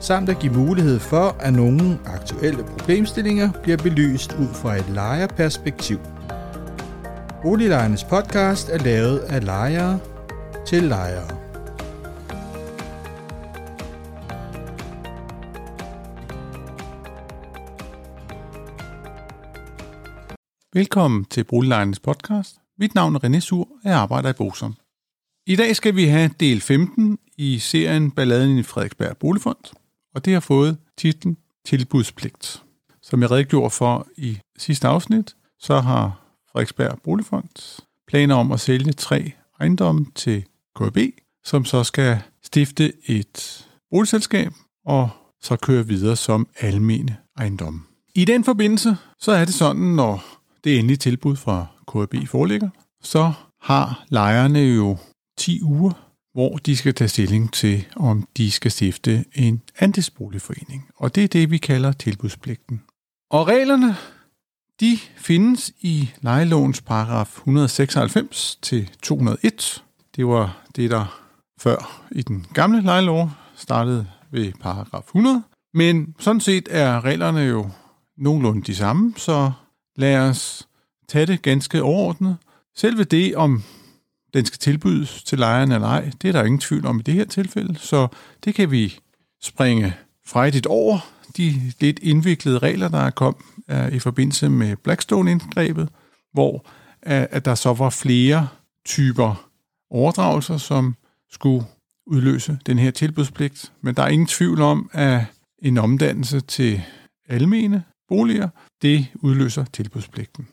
[0.00, 5.98] samt at give mulighed for, at nogle aktuelle problemstillinger bliver belyst ud fra et lejerperspektiv.
[7.42, 10.00] Boliglejernes podcast er lavet af lejere
[10.66, 11.28] til lejere.
[20.74, 22.56] Velkommen til Boliglejernes podcast.
[22.78, 24.74] Mit navn er René Sur, og jeg arbejder i Bosom.
[25.46, 30.32] I dag skal vi have del 15 i serien Balladen i Frederiksberg Boligfond og det
[30.32, 32.62] har fået titlen Tilbudspligt.
[33.02, 36.20] Som jeg redegjorde for i sidste afsnit, så har
[36.52, 40.44] Frederiksberg Boligfond planer om at sælge tre ejendomme til
[40.76, 40.98] KB,
[41.44, 44.52] som så skal stifte et boligselskab
[44.86, 45.10] og
[45.42, 47.80] så køre videre som almene ejendomme.
[48.14, 50.24] I den forbindelse, så er det sådan, når
[50.64, 52.70] det endelige tilbud fra KB foreligger,
[53.02, 54.96] så har lejerne jo
[55.38, 60.88] 10 uger hvor de skal tage stilling til, om de skal stifte en andelsboligforening.
[60.96, 62.82] Og det er det, vi kalder tilbudspligten.
[63.30, 63.96] Og reglerne,
[64.80, 69.84] de findes i lejelovens paragraf 196 til 201.
[70.16, 71.28] Det var det, der
[71.60, 75.42] før i den gamle lejelov startede ved paragraf 100.
[75.74, 77.70] Men sådan set er reglerne jo
[78.16, 79.52] nogenlunde de samme, så
[79.96, 80.68] lad os
[81.08, 82.36] tage det ganske overordnet.
[82.76, 83.62] Selve det, om
[84.34, 86.10] den skal tilbydes til lejerne eller ej.
[86.22, 88.08] Det er der ingen tvivl om i det her tilfælde, så
[88.44, 88.98] det kan vi
[89.42, 89.94] springe
[90.26, 90.98] frejdigt over.
[91.36, 93.42] De lidt indviklede regler, der er kommet
[93.92, 95.88] i forbindelse med Blackstone-indgrebet,
[96.32, 96.66] hvor
[97.06, 98.48] øh, at der så var flere
[98.84, 99.48] typer
[99.90, 100.96] overdragelser, som
[101.30, 101.66] skulle
[102.06, 103.72] udløse den her tilbudspligt.
[103.80, 105.24] Men der er ingen tvivl om, at
[105.62, 106.82] en omdannelse til
[107.28, 108.48] almene boliger,
[108.82, 110.48] det udløser tilbudspligten.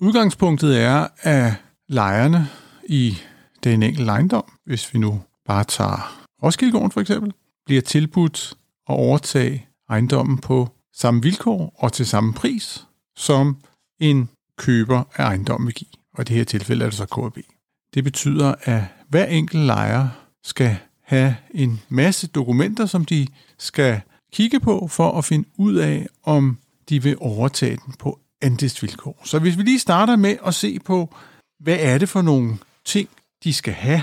[0.00, 1.52] Udgangspunktet er, at
[1.88, 2.48] lejerne
[2.84, 3.18] i
[3.64, 7.32] den enkelte ejendom, hvis vi nu bare tager Roskildegården for eksempel,
[7.66, 8.54] bliver tilbudt
[8.88, 13.56] at overtage ejendommen på samme vilkår og til samme pris, som
[14.00, 14.28] en
[14.58, 15.90] køber af ejendommen vil give.
[16.14, 17.38] Og i det her tilfælde er det så KB.
[17.94, 20.08] Det betyder, at hver enkelt lejer
[20.44, 23.26] skal have en masse dokumenter, som de
[23.58, 24.00] skal
[24.32, 29.20] kigge på for at finde ud af, om de vil overtage den på andelsvilkår.
[29.24, 31.14] Så hvis vi lige starter med at se på,
[31.60, 33.08] hvad er det for nogle ting,
[33.44, 34.02] de skal have,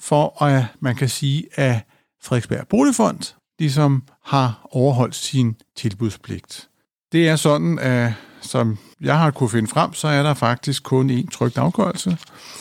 [0.00, 1.80] for at man kan sige, at
[2.22, 6.68] Frederiksberg Boligfond ligesom har overholdt sin tilbudspligt.
[7.12, 11.10] Det er sådan, at som jeg har kunne finde frem, så er der faktisk kun
[11.10, 12.18] én trygt afgørelse,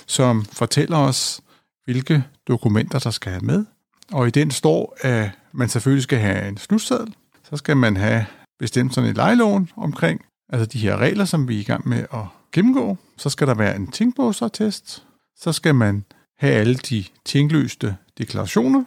[0.08, 1.42] som fortæller os,
[1.86, 3.66] hvilke dokumenter, der skal have med.
[4.12, 7.14] Og i den står, at man selvfølgelig skal have en slutseddel.
[7.50, 8.26] Så skal man have
[8.60, 12.06] bestemt sådan et lejelån omkring, altså de her regler, som vi er i gang med
[12.14, 12.98] at gennemgå.
[13.18, 15.04] Så skal der være en tingbogsatest,
[15.38, 16.06] så skal man
[16.38, 18.84] have alle de tingløste deklarationer.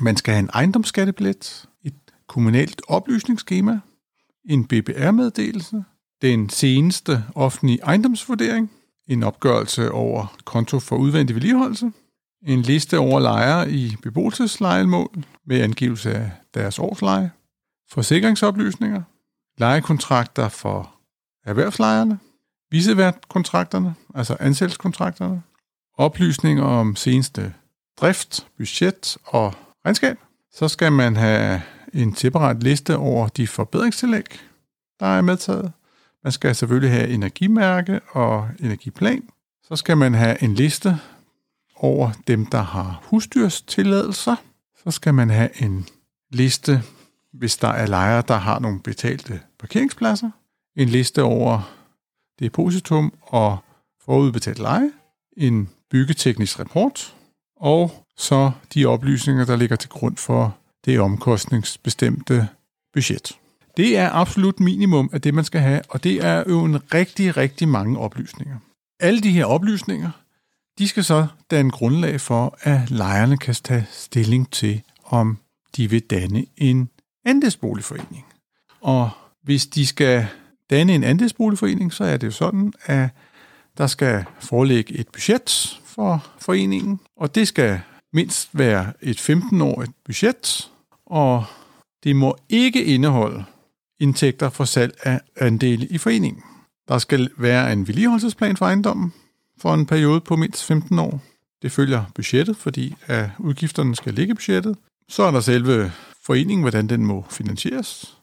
[0.00, 1.94] Man skal have en ejendomsskattebillet, et
[2.26, 3.80] kommunalt oplysningsskema,
[4.48, 5.84] en BBR-meddelelse,
[6.22, 8.70] den seneste offentlige ejendomsvurdering,
[9.08, 11.92] en opgørelse over konto for udvendig vedligeholdelse,
[12.46, 17.30] en liste over lejere i beboelseslejemål med angivelse af deres årsleje,
[17.90, 19.02] forsikringsoplysninger,
[19.58, 20.94] lejekontrakter for
[21.44, 22.18] erhvervslejerne,
[22.70, 25.42] viseværtkontrakterne, altså ansættelseskontrakterne,
[25.96, 27.54] oplysninger om seneste
[28.00, 29.54] drift, budget og
[29.84, 30.18] regnskab.
[30.52, 31.62] Så skal man have
[31.94, 34.24] en separat liste over de forbedringstillæg,
[35.00, 35.72] der er medtaget.
[36.24, 39.22] Man skal selvfølgelig have energimærke og energiplan.
[39.62, 40.98] Så skal man have en liste
[41.76, 44.36] over dem, der har husdyrstilladelser.
[44.84, 45.86] Så skal man have en
[46.30, 46.82] liste,
[47.32, 50.30] hvis der er lejere, der har nogle betalte parkeringspladser.
[50.76, 51.74] En liste over
[52.40, 53.58] depositum og
[54.04, 54.90] forudbetalt leje.
[55.36, 57.14] En byggeteknisk rapport,
[57.56, 62.48] og så de oplysninger, der ligger til grund for det omkostningsbestemte
[62.92, 63.38] budget.
[63.76, 67.36] Det er absolut minimum af det, man skal have, og det er jo en rigtig,
[67.36, 68.56] rigtig mange oplysninger.
[69.00, 70.10] Alle de her oplysninger,
[70.78, 75.38] de skal så danne grundlag for, at lejerne kan tage stilling til, om
[75.76, 76.88] de vil danne en
[77.24, 78.24] andelsboligforening.
[78.80, 79.10] Og
[79.42, 80.26] hvis de skal
[80.70, 83.10] danne en andelsboligforening, så er det jo sådan, at
[83.78, 87.80] der skal foreligge et budget for foreningen, og det skal
[88.12, 90.70] mindst være et 15-årigt budget,
[91.06, 91.44] og
[92.04, 93.44] Det må ikke indeholde
[94.00, 96.42] indtægter for salg af andele i foreningen.
[96.88, 99.12] Der skal være en vedligeholdelsesplan for ejendommen
[99.58, 101.20] for en periode på mindst 15 år.
[101.62, 104.76] Det følger budgettet, fordi at udgifterne skal ligge i budgettet.
[105.08, 105.92] Så er der selve
[106.22, 108.18] foreningen, hvordan den må finansieres.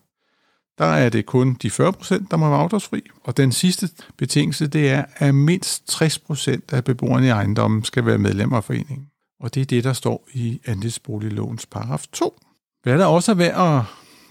[0.80, 3.02] Der er det kun de 40 procent, der må være afdragsfri.
[3.24, 8.06] Og den sidste betingelse, det er, at mindst 60 procent af beboerne i ejendommen skal
[8.06, 9.08] være medlemmer af foreningen.
[9.40, 12.40] Og det er det, der står i andelsboliglovens paragraf 2.
[12.84, 13.84] Hvad der også er værd at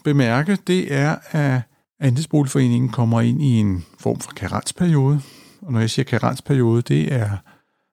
[0.04, 1.62] bemærke, det er, at
[2.00, 5.20] andelsboligforeningen kommer ind i en form for karensperiode.
[5.62, 7.30] Og når jeg siger karensperiode, det er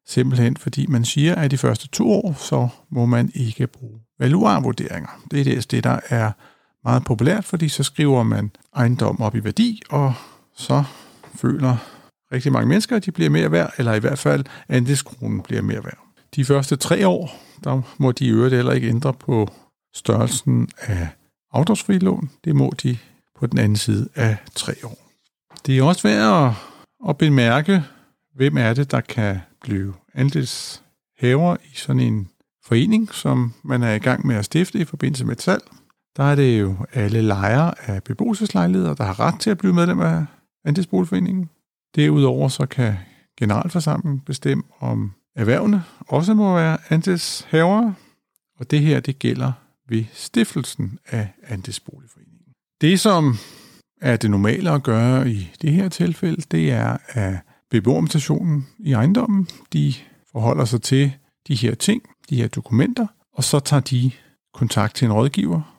[0.08, 5.10] simpelthen fordi man siger, at de første to år, så må man ikke bruge valuarvurderinger.
[5.32, 6.32] Det er det, det der er
[6.86, 10.14] meget populært, fordi så skriver man ejendom op i værdi, og
[10.56, 10.84] så
[11.36, 11.78] føler
[12.32, 15.84] rigtig mange mennesker, at de bliver mere værd, eller i hvert fald andelskronen bliver mere
[15.84, 16.00] værd.
[16.36, 19.50] De første tre år, der må de i øvrigt heller ikke ændre på
[19.94, 21.08] størrelsen af
[21.54, 22.30] afdragsfri lån.
[22.44, 22.98] Det må de
[23.40, 24.98] på den anden side af tre år.
[25.66, 26.54] Det er også værd at,
[27.10, 27.84] at bemærke,
[28.36, 32.30] hvem er det, der kan blive andelshaver i sådan en
[32.66, 35.64] forening, som man er i gang med at stifte i forbindelse med et salg.
[36.18, 40.00] Der er det jo alle lejere af beboelseslejligheder, der har ret til at blive medlem
[40.00, 40.26] af
[40.66, 41.50] andelsboligforeningen.
[41.96, 42.96] Derudover så kan
[43.38, 47.96] generalforsamlingen bestemme, om erhvervene også må være andelshavere,
[48.60, 49.52] og det her det gælder
[49.90, 52.42] ved stiftelsen af andelsboligforeningen.
[52.82, 53.36] Det, som
[54.02, 57.36] er det normale at gøre i det her tilfælde, det er, at
[57.70, 59.94] beboermutationen i ejendommen, de
[60.32, 61.14] forholder sig til
[61.48, 64.12] de her ting, de her dokumenter, og så tager de
[64.54, 65.75] kontakt til en rådgiver,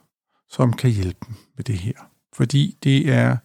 [0.51, 2.11] som kan hjælpe dem med det her.
[2.35, 3.37] Fordi det er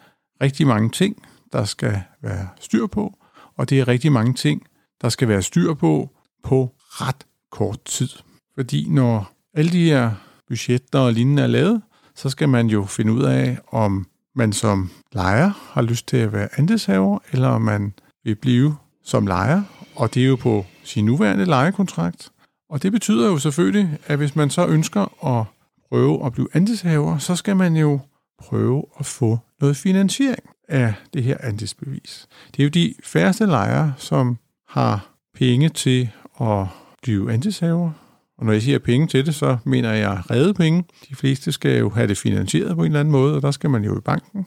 [0.41, 3.17] rigtig mange ting, der skal være styr på,
[3.57, 4.63] og det er rigtig mange ting,
[5.01, 6.09] der skal være styr på
[6.43, 8.09] på ret kort tid.
[8.55, 10.11] Fordi når alle de her
[10.47, 11.81] budgetter og lignende er lavet,
[12.15, 16.33] så skal man jo finde ud af, om man som lejer har lyst til at
[16.33, 17.93] være andelshaver, eller om man
[18.23, 19.63] vil blive som lejer,
[19.95, 22.31] og det er jo på sin nuværende lejekontrakt.
[22.69, 25.45] Og det betyder jo selvfølgelig, at hvis man så ønsker at
[25.91, 27.99] prøve at blive andelshaver, så skal man jo
[28.39, 32.27] prøve at få noget finansiering af det her andelsbevis.
[32.55, 36.09] Det er jo de færreste lejere, som har penge til
[36.41, 36.65] at
[37.03, 37.91] blive andelshaver.
[38.37, 40.83] Og når jeg siger penge til det, så mener jeg redde penge.
[41.09, 43.69] De fleste skal jo have det finansieret på en eller anden måde, og der skal
[43.69, 44.45] man jo i banken.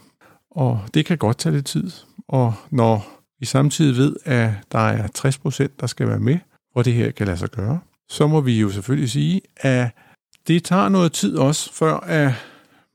[0.50, 1.90] Og det kan godt tage lidt tid.
[2.28, 3.06] Og når
[3.40, 6.38] vi samtidig ved, at der er 60 procent, der skal være med,
[6.72, 9.90] hvor det her kan lade sig gøre, så må vi jo selvfølgelig sige, at
[10.46, 12.32] det tager noget tid også, før at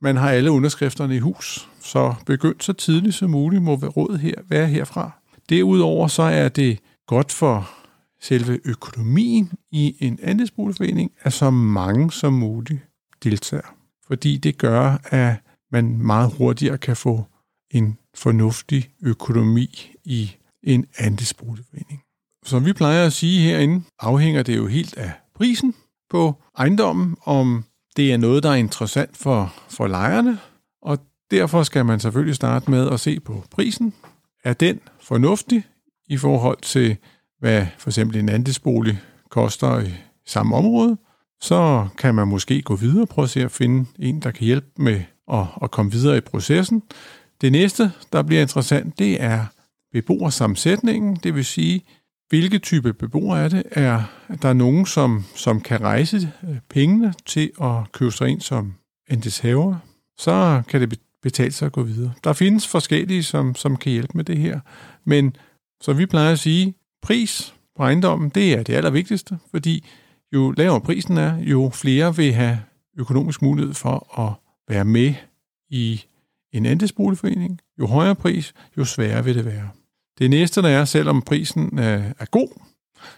[0.01, 1.69] man har alle underskrifterne i hus.
[1.79, 5.11] Så begynd så tidligt som muligt må rådet her være herfra.
[5.49, 7.69] Derudover så er det godt for
[8.21, 12.79] selve økonomien i en andelsboligforening, at så mange som muligt
[13.23, 13.75] deltager.
[14.07, 15.35] Fordi det gør, at
[15.71, 17.25] man meget hurtigere kan få
[17.71, 22.01] en fornuftig økonomi i en andelsboligforening.
[22.45, 25.73] Som vi plejer at sige herinde, afhænger det jo helt af prisen
[26.09, 27.63] på ejendommen, om
[27.97, 30.39] det er noget, der er interessant for, for lejerne,
[30.81, 30.97] og
[31.31, 33.93] derfor skal man selvfølgelig starte med at se på prisen.
[34.43, 35.63] Er den fornuftig
[36.07, 36.97] i forhold til,
[37.39, 39.93] hvad for eksempel en andelsbolig koster i
[40.25, 40.97] samme område?
[41.41, 44.45] Så kan man måske gå videre og prøve at se at finde en, der kan
[44.45, 45.01] hjælpe med
[45.33, 46.83] at, at komme videre i processen.
[47.41, 49.45] Det næste, der bliver interessant, det er
[49.91, 51.81] beboersammensætningen, det vil sige,
[52.29, 53.63] hvilke type beboere er det?
[53.71, 54.03] Er
[54.41, 58.73] der nogen, som, som kan rejse øh, pengene til at købe sig ind som
[59.09, 59.75] andelshaver?
[60.17, 62.13] Så kan det betale sig at gå videre.
[62.23, 64.59] Der findes forskellige, som, som kan hjælpe med det her.
[65.05, 65.35] Men
[65.81, 69.85] som vi plejer at sige, pris på ejendommen, det er det allervigtigste, fordi
[70.33, 72.59] jo lavere prisen er, jo flere vil have
[72.97, 74.33] økonomisk mulighed for at
[74.73, 75.13] være med
[75.69, 76.01] i
[76.53, 77.59] en andelsboligforening.
[77.79, 79.69] Jo højere pris, jo sværere vil det være.
[80.19, 82.61] Det næste, der er, selvom prisen er god,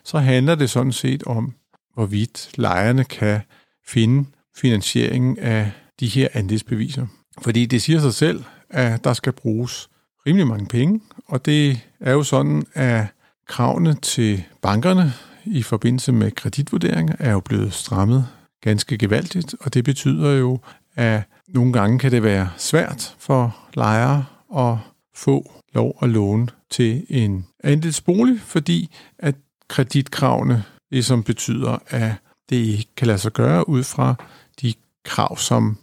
[0.03, 1.53] så handler det sådan set om,
[1.93, 3.39] hvorvidt lejerne kan
[3.87, 7.07] finde finansieringen af de her andelsbeviser.
[7.41, 9.89] Fordi det siger sig selv, at der skal bruges
[10.27, 13.05] rimelig mange penge, og det er jo sådan, at
[13.47, 15.13] kravene til bankerne
[15.45, 18.27] i forbindelse med kreditvurderinger er jo blevet strammet
[18.61, 20.59] ganske gevaldigt, og det betyder jo,
[20.95, 24.25] at nogle gange kan det være svært for lejere
[24.57, 24.77] at
[25.15, 29.35] få lov at låne til en andelsbolig, fordi at
[29.67, 32.13] kreditkravene ligesom betyder, at
[32.49, 34.15] det ikke kan lade sig gøre ud fra
[34.61, 34.73] de
[35.05, 35.77] krav, som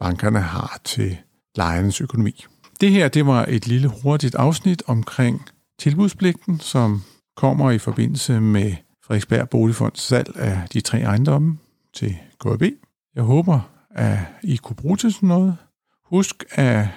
[0.00, 1.16] bankerne har til
[1.56, 2.44] lejernes økonomi.
[2.80, 5.42] Det her det var et lille hurtigt afsnit omkring
[5.78, 7.02] tilbudspligten, som
[7.36, 8.74] kommer i forbindelse med
[9.04, 11.58] Frederiksberg Boligfonds salg af de tre ejendomme
[11.94, 12.62] til KB.
[13.14, 13.60] Jeg håber,
[13.90, 15.56] at I kunne bruge til sådan noget.
[16.04, 16.88] Husk, at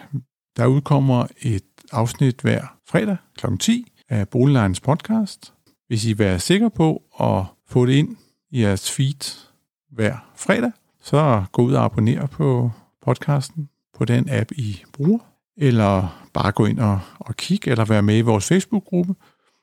[0.57, 3.45] der udkommer et afsnit hver fredag kl.
[3.59, 5.53] 10 af Boliglejens podcast.
[5.87, 8.17] Hvis I vil være sikre på at få det ind
[8.51, 9.47] i jeres feed
[9.91, 15.19] hver fredag, så gå ud og abonner på podcasten på den app, I bruger,
[15.57, 19.15] eller bare gå ind og, og kigge, eller være med i vores Facebook-gruppe,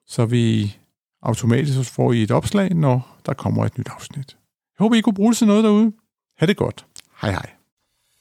[0.07, 0.77] så vi
[1.23, 4.37] automatisk får I et opslag, når der kommer et nyt afsnit.
[4.79, 5.93] Jeg håber, I kunne bruge det til noget derude.
[6.39, 6.87] Ha' det godt.
[7.21, 7.62] Hej hej.